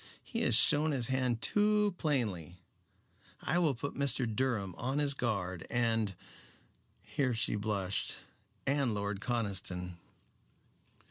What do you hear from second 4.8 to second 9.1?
his guard, and" here she blushed "and